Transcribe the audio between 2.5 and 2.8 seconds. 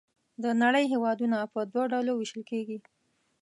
کیږي.